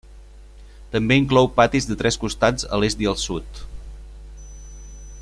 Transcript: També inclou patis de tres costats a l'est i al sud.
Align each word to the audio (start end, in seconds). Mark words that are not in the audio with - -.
També 0.95 1.17
inclou 1.21 1.49
patis 1.59 1.87
de 1.91 1.97
tres 2.01 2.19
costats 2.25 2.67
a 2.77 2.81
l'est 2.85 3.07
i 3.07 3.11
al 3.15 3.21
sud. 3.25 3.63